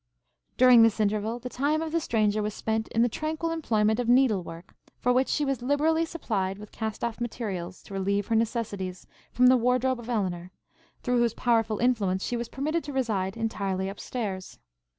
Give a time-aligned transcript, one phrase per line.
[0.57, 4.09] During this interval, the time of the stranger was spent in the tranquil employment of
[4.09, 8.35] needle work, for which she was liberally supplied with cast off materials, to relieve her
[8.35, 10.51] necessities, from the wardrobe of Elinor,
[11.03, 14.57] through whose powerful influence she was permitted to reside entirely up stairs.